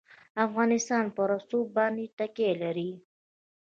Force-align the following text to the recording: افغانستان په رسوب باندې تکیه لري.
افغانستان 0.45 1.05
په 1.15 1.21
رسوب 1.31 1.65
باندې 1.77 2.05
تکیه 2.17 2.53
لري. 2.63 2.91